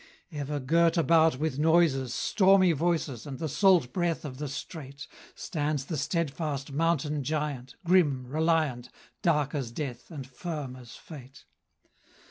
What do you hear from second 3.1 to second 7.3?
And the salt breath of the Strait, Stands the steadfast Mountain